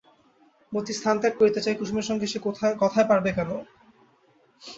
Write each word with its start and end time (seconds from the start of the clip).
মতি 0.73 0.93
স্থানত্যাগ 0.93 1.33
করিতে 1.37 1.59
চায়, 1.61 1.77
কুসুমের 1.79 2.07
সঙ্গে 2.09 2.25
সে 2.27 2.39
কথায় 2.79 3.07
পারবে 3.09 3.29
কেন? 3.37 3.49